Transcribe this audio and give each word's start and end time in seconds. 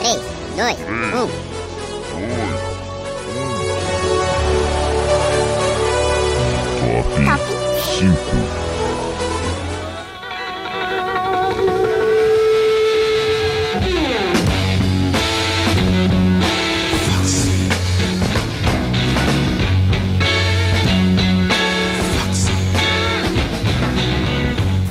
3, 0.00 0.14
2, 0.56 1.26
1. 1.26 1.47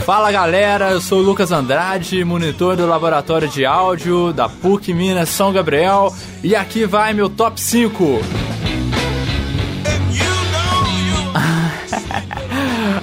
Fala 0.07 0.31
galera, 0.31 0.91
eu 0.91 1.01
sou 1.01 1.19
o 1.19 1.21
Lucas 1.21 1.51
Andrade, 1.51 2.23
monitor 2.23 2.77
do 2.77 2.87
laboratório 2.87 3.49
de 3.49 3.65
áudio 3.65 4.31
da 4.31 4.47
PUC 4.47 4.93
Minas 4.93 5.27
São 5.27 5.51
Gabriel, 5.51 6.15
e 6.41 6.55
aqui 6.55 6.85
vai 6.85 7.13
meu 7.13 7.29
top 7.29 7.59
5. 7.59 8.21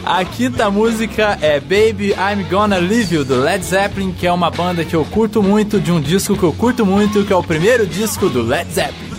A 0.02 0.24
quinta 0.24 0.70
música 0.70 1.38
é 1.43 1.60
Baby 1.60 2.12
I'm 2.12 2.43
Gonna 2.48 2.79
Leave 2.79 3.16
You 3.16 3.24
do 3.27 3.38
Led 3.38 3.62
Zeppelin, 3.62 4.10
que 4.10 4.27
é 4.27 4.32
uma 4.32 4.51
banda 4.51 4.82
que 4.82 4.96
eu 4.96 5.05
curto 5.05 5.43
muito, 5.43 5.79
de 5.79 5.93
um 5.93 6.01
disco 6.01 6.34
que 6.34 6.43
eu 6.43 6.55
curto 6.55 6.87
muito, 6.87 7.23
que 7.23 7.34
é 7.34 7.37
o 7.37 7.43
primeiro 7.43 7.87
disco 7.87 8.30
do 8.30 8.41
Led 8.41 8.73
Zeppelin. 8.73 9.13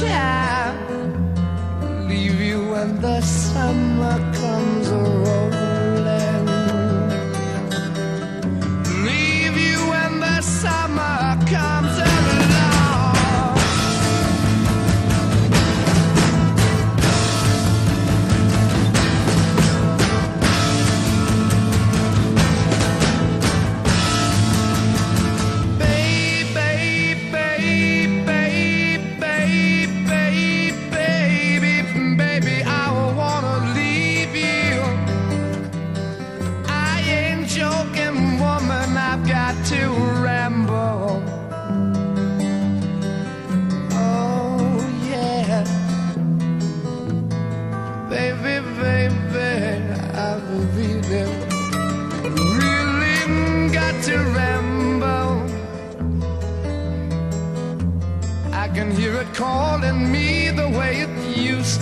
Summertime 0.00 0.78
leave 2.08 2.40
you 2.40 2.70
when 2.70 3.00
the 3.00 3.20
summer 3.20 3.89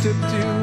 to 0.03 0.12
do. 0.12 0.57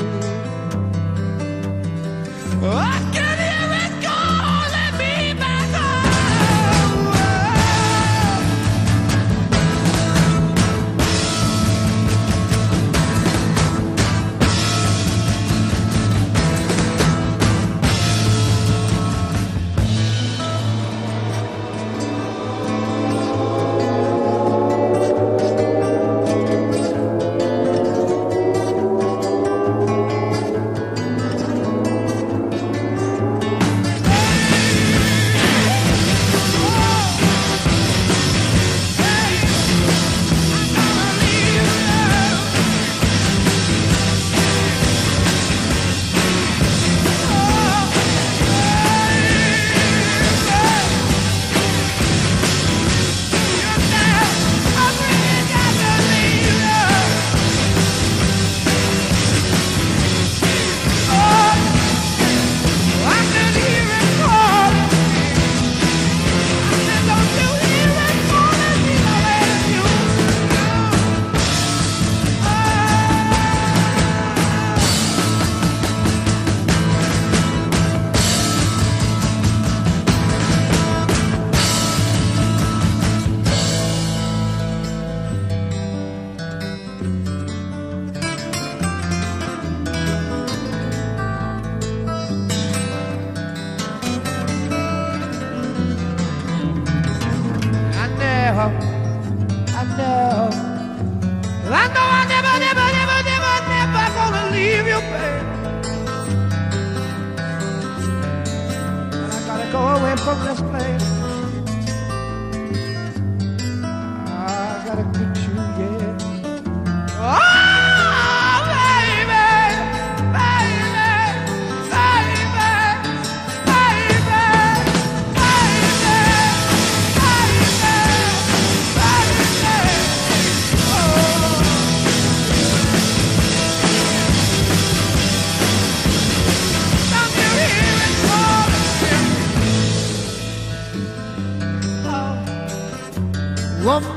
Love 143.85 144.14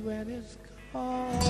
when 0.00 0.30
it's 0.30 0.56
calling 0.92 1.45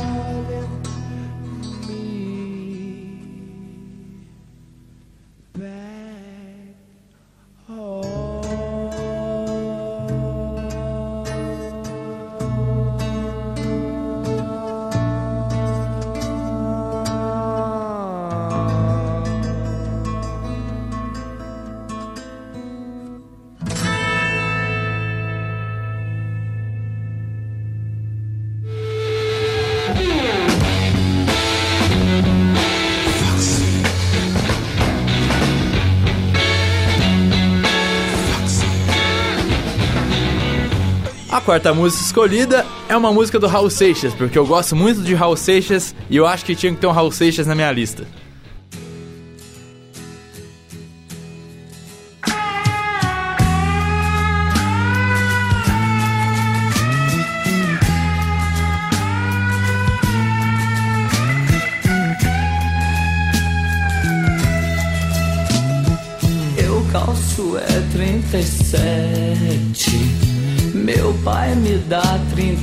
A 41.36 41.40
quarta 41.42 41.74
música 41.74 42.02
escolhida 42.02 42.64
é 42.88 42.96
uma 42.96 43.12
música 43.12 43.38
do 43.38 43.46
Raul 43.46 43.68
Seixas, 43.68 44.14
porque 44.14 44.38
eu 44.38 44.46
gosto 44.46 44.74
muito 44.74 45.02
de 45.02 45.14
Raul 45.14 45.36
Seixas 45.36 45.94
e 46.08 46.16
eu 46.16 46.26
acho 46.26 46.42
que 46.46 46.56
tinha 46.56 46.72
que 46.72 46.80
ter 46.80 46.86
um 46.86 46.92
Raul 46.92 47.12
Seixas 47.12 47.46
na 47.46 47.54
minha 47.54 47.70
lista. 47.70 48.06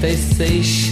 36. 0.03 0.91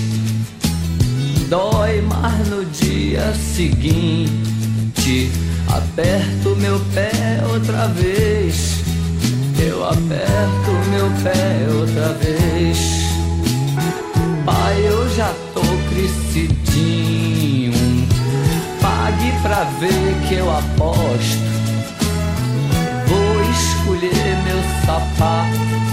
Dói 1.49 2.01
mais 2.01 2.47
no 2.47 2.63
dia 2.63 3.33
seguinte. 3.33 5.29
Aperto 5.67 6.55
meu 6.55 6.79
pé 6.93 7.11
outra 7.51 7.89
vez. 7.89 8.77
Eu 9.59 9.83
aperto 9.83 10.71
meu 10.91 11.11
pé 11.23 11.67
outra 11.77 12.13
vez. 12.13 12.77
Pai, 14.45 14.81
eu 14.87 15.09
já 15.13 15.33
tô 15.53 15.61
crescidinho. 15.89 17.73
Pague 18.79 19.33
pra 19.41 19.65
ver 19.81 20.15
que 20.29 20.35
eu 20.35 20.49
aposto. 20.49 21.51
Vou 23.09 23.41
escolher 23.51 24.37
meu 24.45 24.63
sapato 24.85 25.90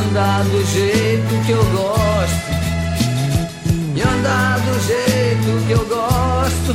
andar 0.00 0.44
do 0.44 0.64
jeito 0.66 1.44
que 1.44 1.52
eu 1.52 1.64
gosto. 1.64 2.50
E 3.94 4.02
andar 4.02 4.58
do 4.60 4.80
jeito 4.86 5.66
que 5.66 5.72
eu 5.72 5.84
gosto. 5.86 6.74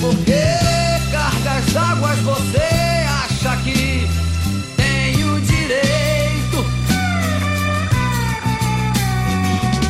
Porque 0.00 0.42
cargas 1.12 1.72
d'águas 1.72 2.18
você 2.20 3.06
acha 3.24 3.56
que 3.62 4.08
tem 4.76 5.24
o 5.24 5.40
direito 5.40 6.64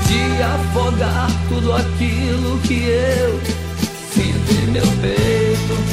de 0.07 0.43
afogar 0.43 1.31
tudo 1.49 1.73
aquilo 1.73 2.59
que 2.61 2.85
eu 2.85 3.41
sinto 4.13 4.53
em 4.53 4.71
meu 4.71 4.87
peito. 5.01 5.92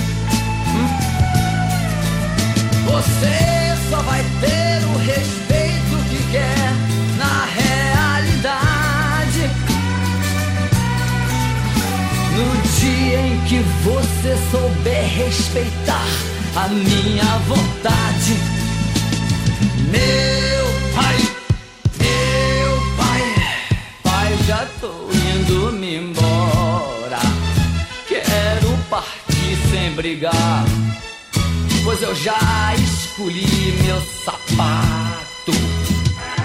Você 14.29 14.37
souber 14.51 15.03
respeitar 15.05 16.05
a 16.55 16.67
minha 16.67 17.23
vontade. 17.47 18.37
Meu 19.89 20.93
pai, 20.95 21.17
meu 21.97 22.95
pai, 22.95 23.23
pai, 24.03 24.37
já 24.45 24.67
tô 24.79 25.09
indo 25.11 25.71
me 25.73 25.95
embora. 25.95 27.19
Quero 28.07 28.77
partir 28.89 29.57
sem 29.71 29.93
brigar. 29.93 30.65
Pois 31.83 32.01
eu 32.03 32.13
já 32.13 32.37
escolhi 32.75 33.79
meu 33.83 33.99
sapato 34.23 35.51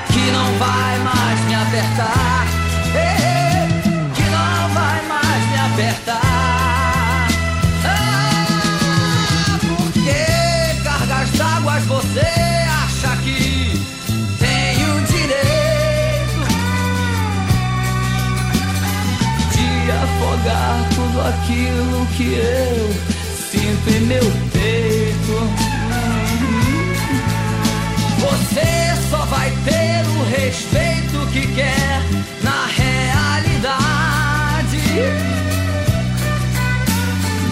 Que 0.06 0.30
não 0.30 0.58
vai 0.58 0.98
mais 1.00 1.40
me 1.40 1.54
apertar 1.54 2.46
Que 4.14 4.22
não 4.22 4.68
vai 4.72 5.02
mais 5.06 5.50
me 5.50 5.58
apertar 5.58 6.23
d'águas 11.74 11.84
você 11.84 12.20
acha 12.20 13.16
que 13.22 13.80
tem 14.38 14.84
o 14.84 15.00
direito 15.06 16.40
De 19.50 19.90
afogar 19.90 20.78
aquilo 21.28 22.06
que 22.16 22.34
eu 22.34 22.94
sinto 23.50 23.90
em 23.90 24.00
meu 24.00 24.24
peito. 24.52 25.36
Você 28.20 29.10
só 29.10 29.24
vai 29.26 29.50
ter 29.64 30.04
o 30.06 30.24
respeito 30.30 31.26
que 31.32 31.46
quer 31.54 32.02
na 32.42 32.66
realidade. 32.66 33.84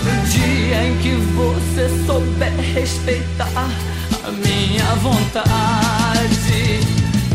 No 0.05 0.15
dia 0.29 0.85
em 0.85 0.99
que 0.99 1.15
você 1.35 1.89
souber 2.07 2.53
respeitar 2.75 3.92
vontade, 4.97 6.81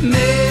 meu 0.01 0.46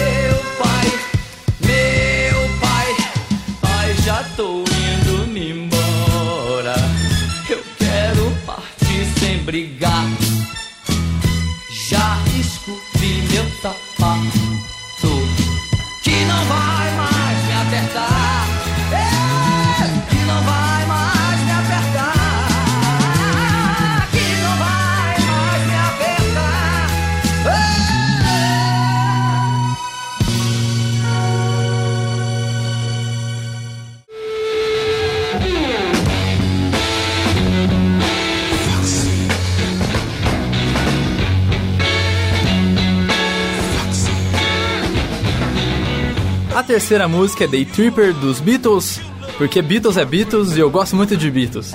terceira 46.67 47.07
música 47.07 47.45
é 47.45 47.47
Day 47.47 47.63
Tripper 47.63 48.13
dos 48.13 48.41
Beatles, 48.41 48.99
porque 49.37 49.61
Beatles 49.61 49.95
é 49.95 50.03
Beatles 50.03 50.57
e 50.57 50.59
eu 50.59 50.69
gosto 50.69 50.97
muito 50.97 51.15
de 51.15 51.31
Beatles. 51.31 51.73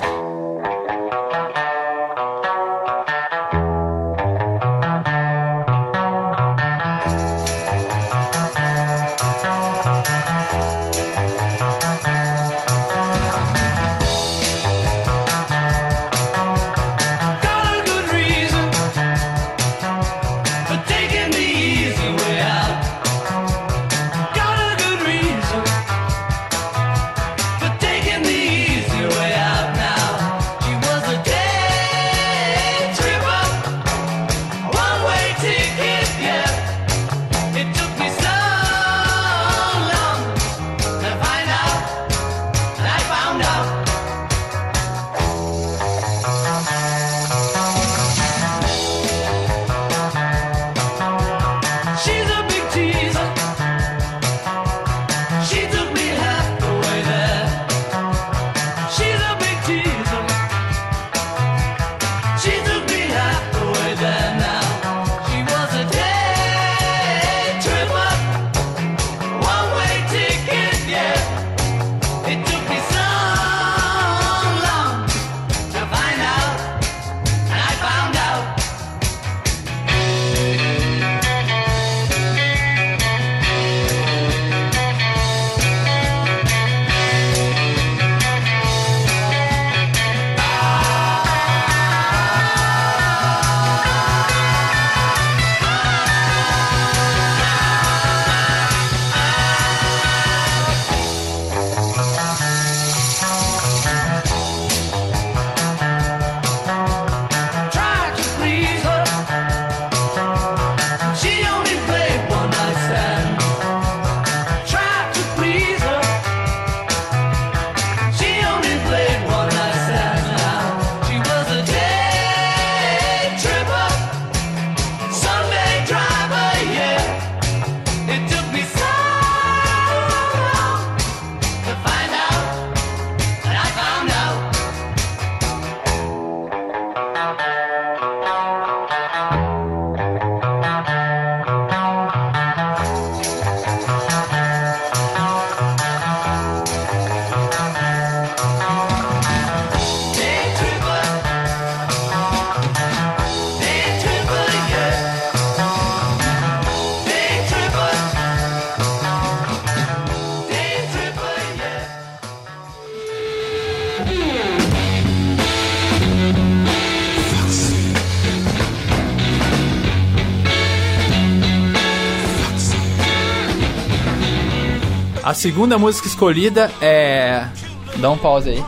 A 175.23 175.33
segunda 175.33 175.77
música 175.77 176.05
escolhida 176.05 176.69
é. 176.81 177.47
Dá 177.95 178.11
um 178.11 178.17
pause 178.17 178.49
aí. 178.49 178.63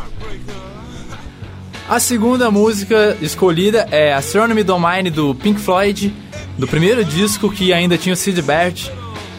A 1.90 2.00
segunda 2.00 2.50
música 2.50 3.18
escolhida 3.22 3.88
é 3.92 4.14
Astronomy 4.14 4.64
Domine 4.64 5.10
do 5.10 5.36
Pink 5.36 5.60
Floyd, 5.60 6.16
do 6.58 6.66
primeiro 6.66 7.04
disco 7.04 7.52
que 7.52 7.74
ainda 7.74 7.98
tinha 7.98 8.14
o 8.14 8.16
Sid 8.16 8.42
Barrett, 8.42 8.90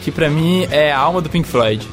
que 0.03 0.11
pra 0.11 0.29
mim 0.29 0.67
é 0.69 0.91
a 0.91 0.99
alma 0.99 1.19
do 1.19 1.27
Pink 1.27 1.47
Floyd. 1.47 1.87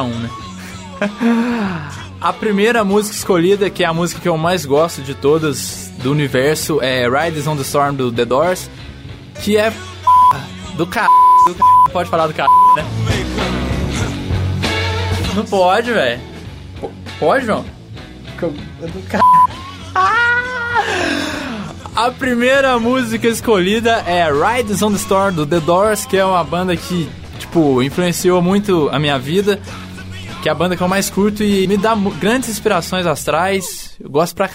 Um, 0.00 0.08
né? 0.08 0.30
A 2.20 2.32
primeira 2.32 2.82
música 2.82 3.14
escolhida, 3.14 3.68
que 3.68 3.84
é 3.84 3.86
a 3.86 3.92
música 3.92 4.20
que 4.20 4.28
eu 4.28 4.36
mais 4.38 4.64
gosto 4.64 5.02
de 5.02 5.14
todas 5.14 5.92
do 5.98 6.10
universo, 6.10 6.80
é 6.80 7.06
Riders 7.06 7.46
on 7.46 7.56
the 7.56 7.62
Storm 7.62 7.94
do 7.94 8.10
The 8.10 8.24
Doors, 8.24 8.70
que 9.42 9.56
é 9.56 9.70
do 10.76 10.86
c... 10.86 11.00
do. 11.46 11.92
Pode 11.92 12.08
falar 12.08 12.26
do 12.26 12.34
c... 12.34 12.42
né? 12.42 12.84
Não 15.34 15.44
pode, 15.44 15.92
velho. 15.92 16.20
Pode, 17.18 17.44
João? 17.44 17.64
É 18.82 18.86
do 18.86 19.02
c... 19.08 19.18
A 21.94 22.10
primeira 22.10 22.78
música 22.78 23.28
escolhida 23.28 24.04
é 24.06 24.26
Riders 24.30 24.82
on 24.82 24.90
the 24.90 24.96
Storm 24.96 25.34
do 25.34 25.46
The 25.46 25.60
Doors, 25.60 26.04
que 26.06 26.16
é 26.16 26.24
uma 26.24 26.42
banda 26.42 26.76
que, 26.76 27.08
tipo, 27.38 27.82
influenciou 27.82 28.42
muito 28.42 28.88
a 28.90 28.98
minha 28.98 29.18
vida. 29.18 29.60
Que 30.46 30.50
é 30.50 30.52
a 30.52 30.54
banda 30.54 30.76
que 30.76 30.82
eu 30.84 30.86
mais 30.86 31.10
curto 31.10 31.42
e 31.42 31.66
me 31.66 31.76
dá 31.76 31.92
grandes 32.20 32.48
inspirações 32.48 33.04
astrais. 33.04 33.96
Eu 33.98 34.08
gosto 34.08 34.36
pra 34.36 34.46
c... 34.46 34.54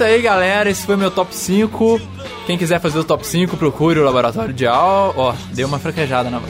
isso 0.00 0.04
aí, 0.04 0.22
galera. 0.22 0.70
Esse 0.70 0.86
foi 0.86 0.96
meu 0.96 1.10
top 1.10 1.36
5. 1.36 2.00
Quem 2.46 2.56
quiser 2.56 2.80
fazer 2.80 2.98
o 2.98 3.04
top 3.04 3.26
5, 3.26 3.56
procure 3.58 4.00
o 4.00 4.04
Laboratório 4.04 4.54
de 4.54 4.66
Al. 4.66 5.12
Ó, 5.14 5.34
deu 5.52 5.68
uma 5.68 5.78
fraquejada 5.78 6.30
na. 6.30 6.40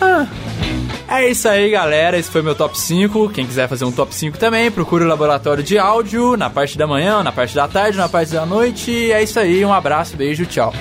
Ah. 0.00 0.26
É 1.08 1.28
isso 1.28 1.48
aí, 1.48 1.70
galera. 1.70 2.18
Esse 2.18 2.28
foi 2.28 2.42
meu 2.42 2.56
top 2.56 2.76
5. 2.76 3.28
Quem 3.30 3.46
quiser 3.46 3.68
fazer 3.68 3.84
um 3.84 3.92
top 3.92 4.12
5 4.12 4.36
também, 4.36 4.68
procure 4.68 5.04
o 5.04 5.06
Laboratório 5.06 5.62
de 5.62 5.78
Áudio 5.78 6.36
na 6.36 6.50
parte 6.50 6.76
da 6.76 6.88
manhã, 6.88 7.22
na 7.22 7.30
parte 7.30 7.54
da 7.54 7.68
tarde, 7.68 7.96
na 7.96 8.08
parte 8.08 8.32
da 8.32 8.44
noite. 8.44 9.12
É 9.12 9.22
isso 9.22 9.38
aí. 9.38 9.64
Um 9.64 9.72
abraço, 9.72 10.16
beijo, 10.16 10.44
tchau. 10.44 10.72